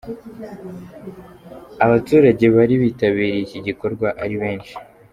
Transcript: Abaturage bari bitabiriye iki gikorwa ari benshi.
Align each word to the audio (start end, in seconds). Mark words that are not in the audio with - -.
Abaturage 1.85 2.45
bari 2.55 2.75
bitabiriye 2.83 3.39
iki 3.45 3.57
gikorwa 3.67 4.07
ari 4.23 4.35
benshi. 4.41 4.73